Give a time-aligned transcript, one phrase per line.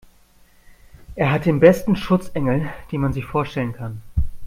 [1.13, 4.01] Er hat den besten Schutzengel, den man sich vorstellen kann.